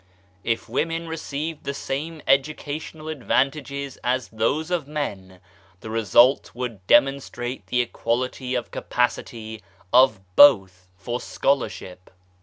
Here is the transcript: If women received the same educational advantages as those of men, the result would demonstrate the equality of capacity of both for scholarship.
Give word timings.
If 0.43 0.67
women 0.67 1.07
received 1.07 1.63
the 1.63 1.75
same 1.75 2.23
educational 2.25 3.07
advantages 3.07 3.99
as 4.03 4.29
those 4.29 4.71
of 4.71 4.87
men, 4.87 5.39
the 5.81 5.91
result 5.91 6.55
would 6.55 6.87
demonstrate 6.87 7.67
the 7.67 7.81
equality 7.81 8.55
of 8.55 8.71
capacity 8.71 9.61
of 9.93 10.19
both 10.35 10.87
for 10.95 11.21
scholarship. 11.21 12.09